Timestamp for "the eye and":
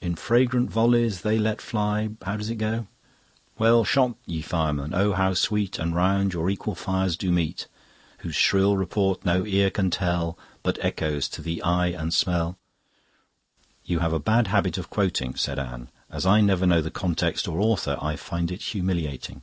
11.42-12.14